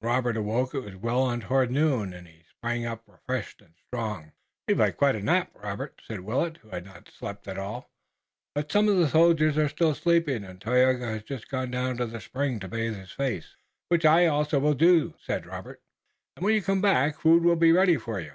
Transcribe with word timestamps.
When 0.00 0.10
Robert 0.12 0.36
awoke 0.36 0.74
it 0.74 0.80
was 0.80 0.96
well 0.96 1.22
on 1.22 1.42
toward 1.42 1.70
noon 1.70 2.12
and 2.12 2.26
he 2.26 2.42
sprang 2.50 2.84
up, 2.84 3.04
refreshed 3.06 3.62
and 3.62 3.72
strong. 3.86 4.32
"You've 4.66 4.78
had 4.78 4.96
quite 4.96 5.14
a 5.14 5.20
nap, 5.22 5.52
Robert," 5.54 6.02
said 6.04 6.22
Willet, 6.22 6.56
who 6.56 6.70
had 6.70 6.84
not 6.84 7.08
slept 7.08 7.46
at 7.46 7.56
all, 7.56 7.88
"but 8.52 8.72
some 8.72 8.88
of 8.88 8.96
the 8.96 9.08
soldiers 9.08 9.56
are 9.56 9.68
still 9.68 9.94
sleeping, 9.94 10.42
and 10.42 10.60
Tayoga 10.60 11.06
has 11.06 11.22
just 11.22 11.48
gone 11.48 11.70
down 11.70 11.98
to 11.98 12.06
the 12.06 12.20
spring 12.20 12.58
to 12.58 12.66
bathe 12.66 12.96
his 12.96 13.12
face." 13.12 13.54
"Which 13.88 14.04
I 14.04 14.26
also 14.26 14.58
will 14.58 14.74
do," 14.74 15.14
said 15.22 15.46
Robert. 15.46 15.80
"And 16.36 16.44
when 16.44 16.54
you 16.56 16.62
come 16.62 16.80
back 16.80 17.20
food 17.20 17.44
will 17.44 17.54
be 17.54 17.70
ready 17.70 17.96
for 17.96 18.18
you." 18.18 18.32